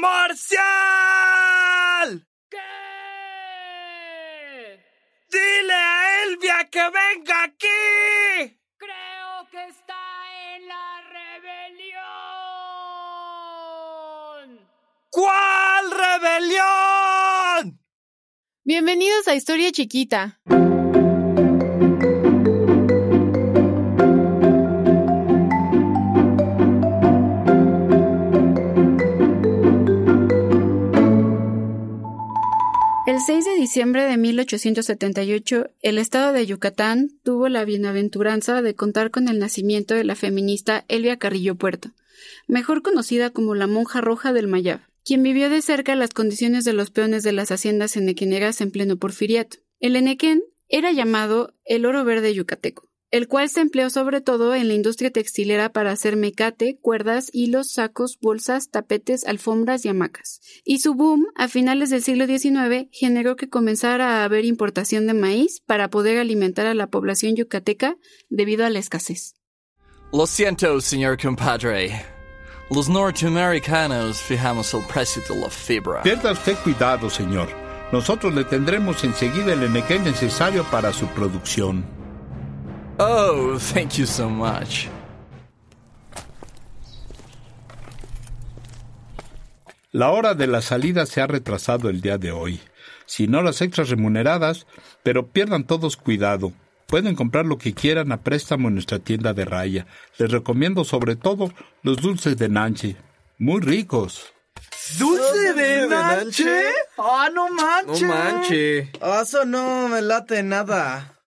[0.00, 0.60] ¡Marcial!
[2.48, 2.58] ¿Qué?
[5.28, 8.60] ¡Dile a Elvia que venga aquí!
[8.76, 9.98] Creo que está
[10.54, 11.98] en la rebelión.
[15.10, 17.80] ¿Cuál rebelión?
[18.62, 20.40] Bienvenidos a Historia Chiquita.
[33.40, 39.28] 6 de diciembre de 1878, el estado de Yucatán tuvo la bienaventuranza de contar con
[39.28, 41.90] el nacimiento de la feminista Elvia Carrillo Puerto,
[42.48, 46.72] mejor conocida como la monja roja del Mayab, quien vivió de cerca las condiciones de
[46.72, 49.58] los peones de las haciendas enequenegas en pleno porfiriato.
[49.78, 54.68] El enequén era llamado el oro verde yucateco el cual se empleó sobre todo en
[54.68, 60.40] la industria textilera para hacer mecate, cuerdas, hilos, sacos, bolsas, tapetes, alfombras y hamacas.
[60.64, 65.14] Y su boom, a finales del siglo XIX, generó que comenzara a haber importación de
[65.14, 67.96] maíz para poder alimentar a la población yucateca
[68.28, 69.34] debido a la escasez.
[70.12, 72.02] Lo siento, señor compadre.
[72.70, 76.02] Los norteamericanos fijamos el precio de la fibra.
[76.02, 77.48] Pierda usted cuidado, señor.
[77.92, 81.97] Nosotros le tendremos enseguida el enequén necesario para su producción.
[82.98, 84.88] Oh, thank you so much.
[89.92, 92.60] La hora de la salida se ha retrasado el día de hoy.
[93.06, 94.66] Si no las extras remuneradas,
[95.02, 96.52] pero pierdan todos cuidado.
[96.86, 99.86] Pueden comprar lo que quieran a préstamo en nuestra tienda de raya.
[100.18, 101.52] Les recomiendo sobre todo
[101.82, 102.96] los dulces de Nanche.
[103.38, 104.32] Muy ricos.
[104.98, 106.64] ¿Dulce de Nanche?
[106.98, 108.02] ¡Ah, no manches!
[108.02, 108.90] No manche.
[109.00, 111.17] Ah, eso no me late nada.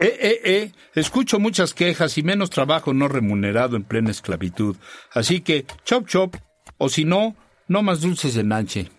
[0.00, 4.76] Eh, eh, eh, escucho muchas quejas y menos trabajo no remunerado en plena esclavitud.
[5.12, 6.36] Así que, chop chop,
[6.76, 7.34] o si no,
[7.66, 8.90] no más dulces de Nanche.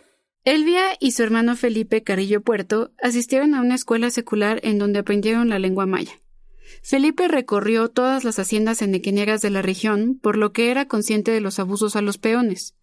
[0.44, 5.50] Elvia y su hermano Felipe Carrillo Puerto asistieron a una escuela secular en donde aprendieron
[5.50, 6.20] la lengua maya.
[6.84, 11.42] Felipe recorrió todas las haciendas enequeneras de la región, por lo que era consciente de
[11.42, 12.76] los abusos a los peones.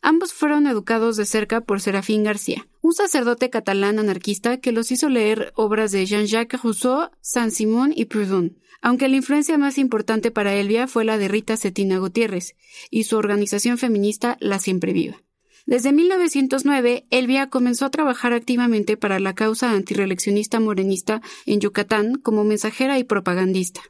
[0.00, 5.08] Ambos fueron educados de cerca por Serafín García, un sacerdote catalán anarquista que los hizo
[5.08, 10.88] leer obras de Jean-Jacques Rousseau, Saint-Simon y Proudhon, aunque la influencia más importante para Elvia
[10.88, 12.56] fue la de Rita Cetina Gutiérrez
[12.90, 15.22] y su organización feminista La Siempre Viva.
[15.64, 22.42] Desde 1909, Elvia comenzó a trabajar activamente para la causa antireeleccionista morenista en Yucatán como
[22.42, 23.80] mensajera y propagandista.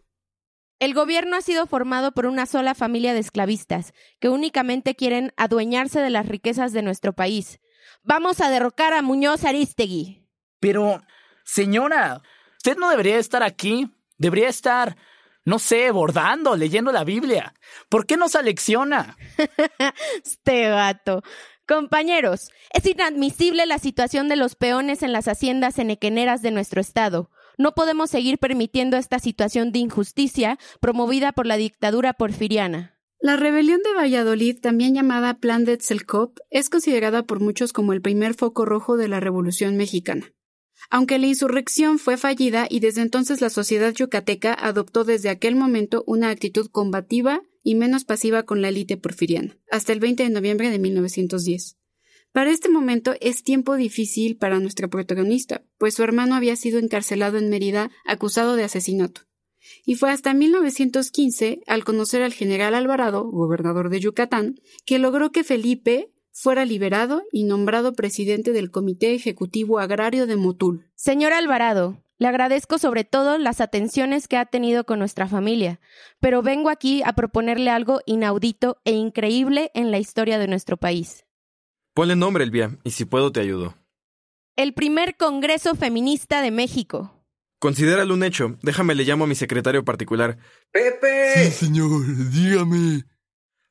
[0.82, 6.00] El gobierno ha sido formado por una sola familia de esclavistas, que únicamente quieren adueñarse
[6.00, 7.60] de las riquezas de nuestro país.
[8.02, 10.26] Vamos a derrocar a Muñoz Aristegui.
[10.58, 11.00] Pero,
[11.44, 12.20] señora,
[12.56, 13.92] usted no debería estar aquí.
[14.18, 14.96] Debería estar,
[15.44, 17.54] no sé, bordando, leyendo la Biblia.
[17.88, 19.16] ¿Por qué nos alecciona?
[20.24, 21.22] este gato.
[21.68, 27.30] Compañeros, es inadmisible la situación de los peones en las haciendas enequeneras de nuestro estado.
[27.58, 32.98] No podemos seguir permitiendo esta situación de injusticia promovida por la dictadura porfiriana.
[33.20, 38.02] La rebelión de Valladolid, también llamada Plan de Tzalcop, es considerada por muchos como el
[38.02, 40.32] primer foco rojo de la Revolución mexicana.
[40.90, 46.02] Aunque la insurrección fue fallida y desde entonces la sociedad yucateca adoptó desde aquel momento
[46.06, 50.70] una actitud combativa y menos pasiva con la élite porfiriana, hasta el 20 de noviembre
[50.70, 51.76] de 1910.
[52.32, 57.36] Para este momento es tiempo difícil para nuestra protagonista, pues su hermano había sido encarcelado
[57.36, 59.22] en Mérida acusado de asesinato.
[59.84, 64.56] Y fue hasta 1915, al conocer al general Alvarado, gobernador de Yucatán,
[64.86, 70.90] que logró que Felipe fuera liberado y nombrado presidente del Comité Ejecutivo Agrario de Motul.
[70.94, 75.80] Señor Alvarado, le agradezco sobre todo las atenciones que ha tenido con nuestra familia,
[76.18, 81.26] pero vengo aquí a proponerle algo inaudito e increíble en la historia de nuestro país.
[81.94, 83.74] Ponle nombre, Elvia, y si puedo te ayudo.
[84.56, 87.12] El primer Congreso Feminista de México.
[87.58, 88.56] Considéralo un hecho.
[88.62, 90.38] Déjame le llamo a mi secretario particular.
[90.70, 91.34] ¡Pepe!
[91.36, 93.04] Sí, señor, dígame.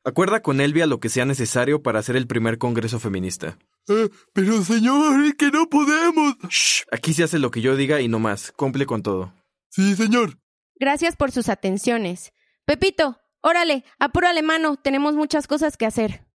[0.03, 3.57] Acuerda con Elvia lo que sea necesario para hacer el primer Congreso Feminista.
[3.87, 6.35] Eh, pero, señor, es que no podemos.
[6.47, 8.51] Shh, aquí se hace lo que yo diga y no más.
[8.51, 9.33] Cumple con todo.
[9.69, 10.37] Sí, señor.
[10.75, 12.33] Gracias por sus atenciones.
[12.65, 16.25] Pepito, órale, apúrale mano, tenemos muchas cosas que hacer.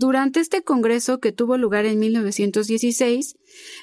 [0.00, 3.36] Durante este congreso que tuvo lugar en 1916,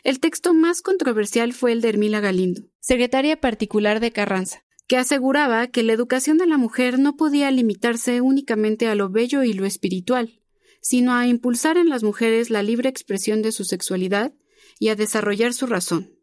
[0.05, 5.67] el texto más controversial fue el de Hermila Galindo, secretaria particular de Carranza, que aseguraba
[5.67, 9.65] que la educación de la mujer no podía limitarse únicamente a lo bello y lo
[9.65, 10.39] espiritual,
[10.79, 14.33] sino a impulsar en las mujeres la libre expresión de su sexualidad
[14.79, 16.17] y a desarrollar su razón.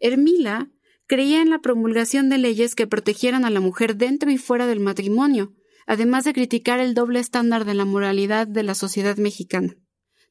[0.00, 0.70] Hermila
[1.06, 4.80] creía en la promulgación de leyes que protegieran a la mujer dentro y fuera del
[4.80, 5.54] matrimonio,
[5.90, 9.74] además de criticar el doble estándar de la moralidad de la sociedad mexicana.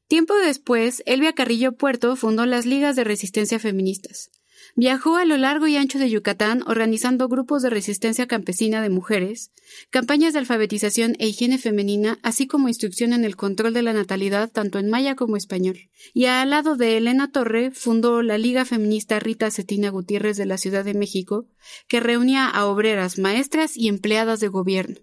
[0.08, 4.30] Tiempo después, Elvia Carrillo Puerto fundó las Ligas de Resistencia Feministas.
[4.74, 9.52] Viajó a lo largo y ancho de Yucatán organizando grupos de resistencia campesina de mujeres,
[9.90, 14.50] campañas de alfabetización e higiene femenina, así como instrucción en el control de la natalidad
[14.50, 15.90] tanto en maya como español.
[16.14, 20.56] Y al lado de Elena Torre fundó la Liga Feminista Rita Cetina Gutiérrez de la
[20.56, 21.48] Ciudad de México,
[21.86, 24.96] que reunía a obreras, maestras y empleadas de gobierno.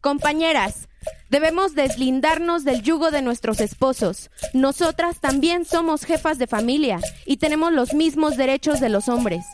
[0.00, 0.88] Compañeras,
[1.28, 4.30] debemos deslindarnos del yugo de nuestros esposos.
[4.54, 9.44] Nosotras también somos jefas de familia y tenemos los mismos derechos de los hombres.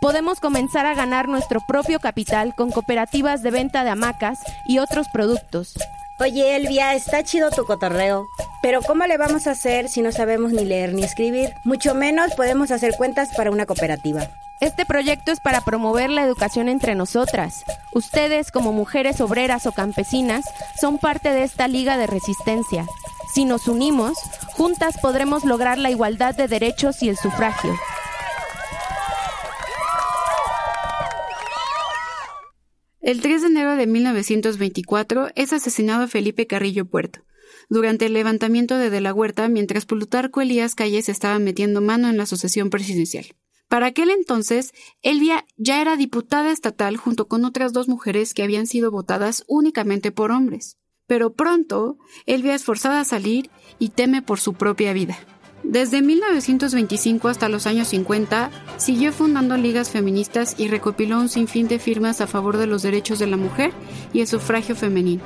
[0.00, 4.38] Podemos comenzar a ganar nuestro propio capital con cooperativas de venta de hamacas
[4.68, 5.74] y otros productos.
[6.20, 8.26] Oye, Elvia, está chido tu cotorreo.
[8.62, 11.52] Pero ¿cómo le vamos a hacer si no sabemos ni leer ni escribir?
[11.64, 14.30] Mucho menos podemos hacer cuentas para una cooperativa.
[14.60, 17.62] Este proyecto es para promover la educación entre nosotras.
[17.92, 20.46] Ustedes, como mujeres obreras o campesinas,
[20.80, 22.86] son parte de esta liga de resistencia.
[23.34, 24.16] Si nos unimos,
[24.54, 27.78] juntas podremos lograr la igualdad de derechos y el sufragio.
[33.02, 37.20] El 3 de enero de 1924 es asesinado Felipe Carrillo Puerto,
[37.68, 42.16] durante el levantamiento de De la Huerta mientras Plutarco Elías Calles estaba metiendo mano en
[42.16, 43.26] la sucesión presidencial.
[43.68, 44.72] Para aquel entonces,
[45.02, 50.12] Elvia ya era diputada estatal junto con otras dos mujeres que habían sido votadas únicamente
[50.12, 50.78] por hombres.
[51.06, 55.18] Pero pronto, Elvia es forzada a salir y teme por su propia vida.
[55.62, 61.80] Desde 1925 hasta los años 50, siguió fundando ligas feministas y recopiló un sinfín de
[61.80, 63.72] firmas a favor de los derechos de la mujer
[64.12, 65.24] y el sufragio femenino,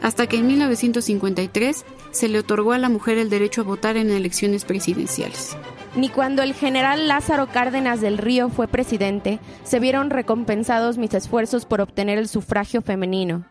[0.00, 4.10] hasta que en 1953 se le otorgó a la mujer el derecho a votar en
[4.10, 5.56] elecciones presidenciales.
[5.94, 11.66] Ni cuando el general Lázaro Cárdenas del Río fue presidente, se vieron recompensados mis esfuerzos
[11.66, 13.44] por obtener el sufragio femenino.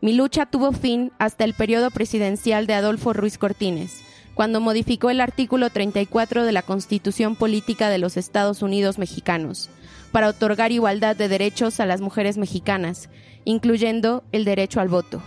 [0.00, 4.02] Mi lucha tuvo fin hasta el periodo presidencial de Adolfo Ruiz Cortines,
[4.34, 9.70] cuando modificó el artículo 34 de la Constitución Política de los Estados Unidos Mexicanos,
[10.10, 13.08] para otorgar igualdad de derechos a las mujeres mexicanas,
[13.44, 15.22] incluyendo el derecho al voto.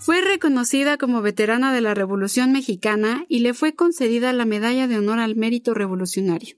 [0.00, 4.96] Fue reconocida como veterana de la Revolución Mexicana y le fue concedida la Medalla de
[4.96, 6.56] Honor al Mérito Revolucionario.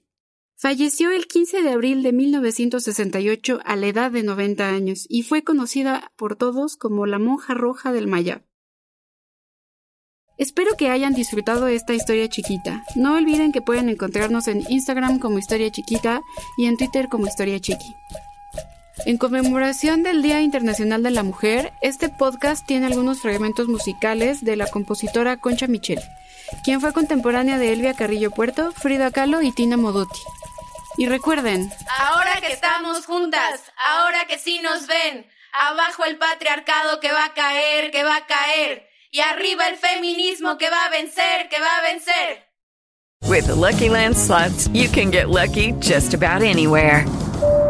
[0.55, 5.43] Falleció el 15 de abril de 1968 a la edad de 90 años y fue
[5.43, 8.45] conocida por todos como la monja roja del Mayab.
[10.37, 12.85] Espero que hayan disfrutado esta historia chiquita.
[12.95, 16.21] No olviden que pueden encontrarnos en Instagram como Historia Chiquita
[16.57, 17.93] y en Twitter como Historia Chiqui.
[18.99, 24.55] En conmemoración del Día Internacional de la Mujer, este podcast tiene algunos fragmentos musicales de
[24.55, 25.99] la compositora Concha Michel,
[26.63, 30.21] quien fue contemporánea de Elvia Carrillo Puerto, Frida Kahlo y Tina Modotti.
[30.97, 37.11] Y recuerden, ahora que estamos juntas, ahora que sí nos ven, abajo el patriarcado que
[37.11, 41.49] va a caer, que va a caer, y arriba el feminismo que va a vencer,
[41.49, 42.47] que va a vencer.
[43.27, 47.05] With the Lucky Land slots, you can get lucky just about anywhere.